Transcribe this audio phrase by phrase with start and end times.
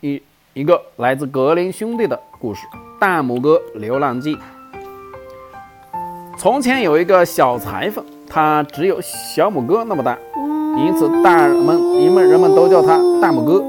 [0.00, 0.22] 一
[0.54, 2.66] 一个来自格林兄弟的故事
[3.00, 4.36] 《大拇哥流浪记》。
[6.38, 10.16] 从前有一个小裁缝，他只有小拇哥那么大，
[10.76, 13.64] 因此大人们人们人们都叫他大拇哥。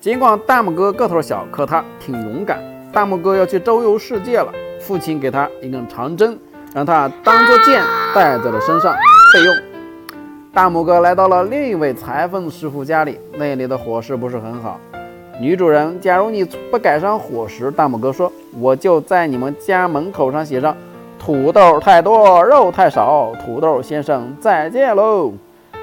[0.00, 2.58] 尽管大拇哥个头小，可他挺勇敢。
[2.92, 6.36] 大拇哥要去周游世界了，父亲给他一根长针，
[6.74, 7.80] 让他当做剑
[8.12, 8.92] 带在了身上
[9.32, 9.54] 备用。
[10.52, 14.80] 大拇哥来到了另一位裁缝师傅家里，那里的伙食不是很好。
[15.40, 20.76] 女主人，假如你不改善伙食，大拇哥说，我就在你们家门口上写上
[21.16, 25.32] “土豆太多，肉太少，土豆先生再见喽”。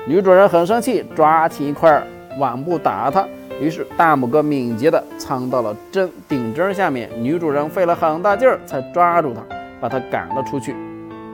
[0.06, 2.04] 女主人很生气，抓起一块
[2.38, 3.26] 碗布打他。
[3.62, 7.10] 于是大拇哥敏捷地藏到了针顶针下面。
[7.18, 9.42] 女主人费了很大劲儿才抓住他，
[9.80, 10.76] 把他赶了出去。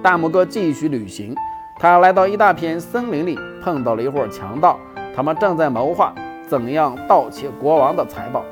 [0.04, 1.36] 大拇哥继续旅行。
[1.80, 4.78] 他来到一大片森林里，碰到了一伙强盗，
[5.16, 6.14] 他们正在谋划
[6.52, 8.44] 怎样盗窃国王的财宝。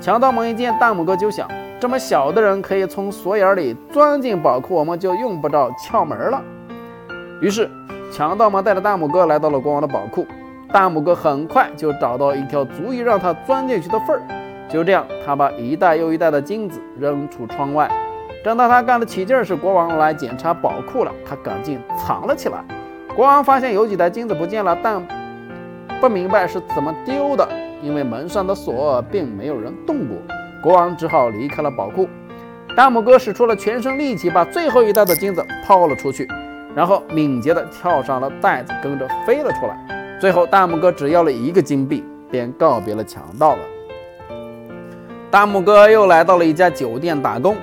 [0.00, 1.46] 强盗们一见大拇哥就想：
[1.78, 6.40] 这么小的人可以从锁眼里钻进宝库，我们就用不着撬门了。
[7.42, 7.70] 于是
[8.10, 10.26] 强盗们带着大拇哥来到了国王的宝库。
[10.72, 14.22] 大拇哥很快就找到一条足以让他钻进去的缝儿。
[14.66, 17.90] 就这样，他把一袋又一袋的金子扔出窗外。
[18.42, 21.12] 正当他干得起劲儿时，国王来检查宝库了。
[21.28, 22.64] 他赶紧藏了起来。
[23.14, 25.06] 国王发现有几袋金子不见了，但
[26.04, 27.48] 不明白是怎么丢的，
[27.80, 30.18] 因为门上的锁并没有人动过。
[30.62, 32.06] 国王只好离开了宝库。
[32.76, 36.28] 大拇哥使出了全身力气，把最后一袋的金子抛了出去，
[36.74, 40.18] 然后敏捷地跳上了袋子，跟着飞了出来。
[40.20, 43.60] 最后，大拇哥只要了一个金币，便告别了强盗了。
[45.30, 47.56] 大拇哥又来到了一家酒店打工。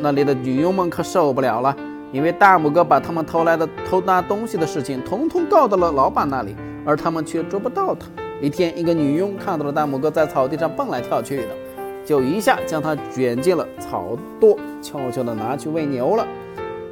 [0.00, 1.76] 那里的女佣们可受不了了，
[2.10, 8.06] 因为大拇哥把他们偷来的偷拿东西的事情，统统告到了老板那里，而他们却捉不到他。
[8.40, 11.48] 一天，一个女佣看到了大拇哥在草地上蹦来跳去的，
[12.04, 16.26] 就一下将他卷进了草垛，悄悄地拿去喂牛了。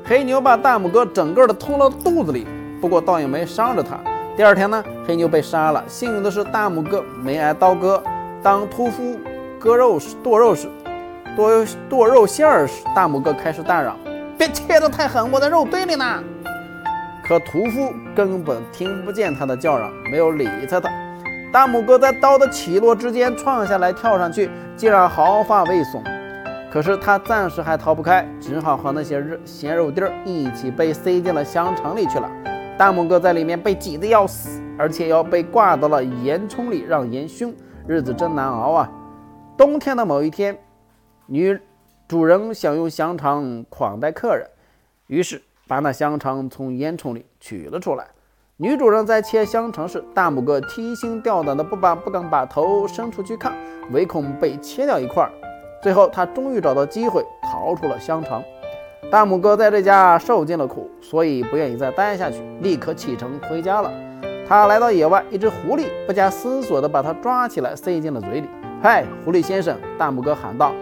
[0.05, 2.47] 黑牛把大拇哥整个的吞了肚子里，
[2.81, 3.99] 不过倒也没伤着他。
[4.37, 5.85] 第二天呢，黑牛被杀了。
[5.87, 8.03] 幸运的是，大拇哥没挨刀割。
[8.43, 9.19] 当屠夫
[9.59, 10.69] 割肉时，剁肉时。
[11.37, 13.97] 剁剁肉馅儿时，大拇哥开始大嚷
[14.37, 16.05] ：“别切得太狠，我在肉堆里呢！”
[17.31, 20.91] 可屠夫根本听不见他的叫嚷，没有理他他。
[21.53, 26.03] 大拇哥在刀的起落之间窜下来，跳上去，竟然毫发未损。
[26.73, 32.29] 可是他暂时还逃不开，只好和那些肉咸肉丁一起被塞进了香肠里去了。
[32.77, 38.91] 大拇哥在里面被挤得要死，而且要被挂到了烟囱里让烟熏，日子真难熬啊！
[39.57, 40.59] 冬天的某一天。
[41.27, 41.57] 女
[42.09, 44.45] 主人想用香肠款待客人，
[45.07, 48.05] 于是把那香肠从烟囱里取了出来。
[48.57, 53.53] 女主人在切香肠时，大拇哥提心吊胆的不把不敢把头伸出去看，
[53.93, 55.31] 唯恐被切掉一块儿。
[55.81, 58.43] 最后，他终于找到机会逃出了香肠。
[59.13, 63.93] 大拇哥在这家受尽了苦，所以不愿意再待下去，立刻启程回家了。
[64.49, 68.49] 他来到野外，一只狐狸不加思索地把他抓起来塞进了嘴里。
[68.83, 70.73] “嗨，狐狸先生！”大拇哥喊道。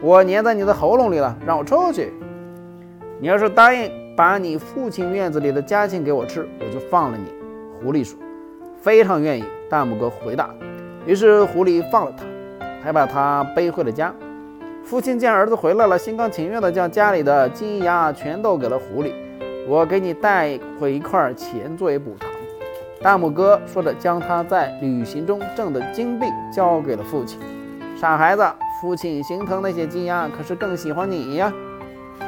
[0.00, 2.14] 我粘在你的喉咙里了，让我出去。
[3.20, 7.32] 你要是答应把你父亲院子里的家禽给我吃，我就放了你。
[7.80, 8.18] 狐狸说
[8.82, 10.50] ：“非常愿意。”大拇哥回答。
[11.06, 12.24] 于是狐狸放了他，
[12.82, 14.12] 还把他背回了家。
[14.82, 19.12] 父亲见儿子回来了，心甘情愿地将家里的金鸭全都给了狐狸。
[19.68, 22.28] 我给你带回一块钱作为补偿。
[23.00, 27.38] 大拇哥说着，将他在旅行中挣的金币交给了父亲。
[27.96, 28.44] 傻孩子。
[28.80, 31.52] 父亲心疼那些鸡鸭，可是更喜欢你呀。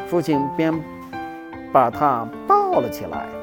[0.08, 0.72] 父亲便
[1.72, 3.39] 把他抱了起来。